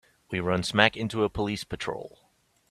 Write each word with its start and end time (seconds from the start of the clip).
We 0.31 0.39
run 0.39 0.63
smack 0.63 0.97
into 0.97 1.23
a 1.23 1.29
police 1.29 1.63
patrol. 1.63 2.31